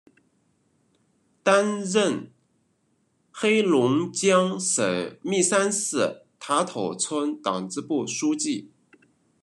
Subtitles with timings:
[1.43, 2.31] 担任
[3.29, 8.71] 黑龙江省密山市塔头村党支部书记。